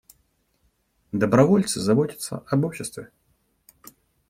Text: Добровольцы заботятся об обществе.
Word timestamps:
Добровольцы 1.11 1.79
заботятся 1.79 2.41
об 2.49 2.65
обществе. 2.65 3.11